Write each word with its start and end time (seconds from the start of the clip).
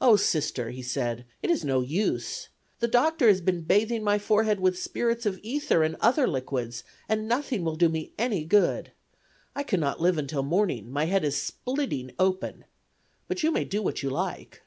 "Oh, 0.00 0.14
Sister," 0.14 0.70
he 0.70 0.80
said, 0.80 1.24
"it 1.42 1.50
is 1.50 1.64
no 1.64 1.80
use. 1.80 2.50
The 2.78 2.86
doctor 2.86 3.26
has 3.26 3.40
been 3.40 3.62
bathing 3.62 4.04
my 4.04 4.16
forehead 4.16 4.60
with 4.60 4.78
spirits 4.78 5.26
of 5.26 5.40
ether 5.42 5.82
and 5.82 5.96
other 5.96 6.28
liquids, 6.28 6.84
and 7.08 7.26
nothing 7.26 7.64
will 7.64 7.74
do 7.74 7.88
me 7.88 8.12
any 8.16 8.44
good. 8.44 8.92
I 9.56 9.64
cannot 9.64 10.00
live 10.00 10.18
until 10.18 10.44
morning; 10.44 10.88
my 10.92 11.06
head 11.06 11.24
is 11.24 11.34
splitting 11.42 12.12
open. 12.16 12.64
But 13.26 13.42
you 13.42 13.50
may 13.50 13.64
do 13.64 13.82
what 13.82 14.04
you 14.04 14.08
like." 14.10 14.62